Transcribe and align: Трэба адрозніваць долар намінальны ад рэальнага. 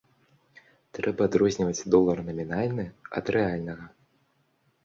Трэба 0.97 1.21
адрозніваць 1.29 1.87
долар 1.97 2.17
намінальны 2.31 2.85
ад 3.21 3.25
рэальнага. 3.37 3.85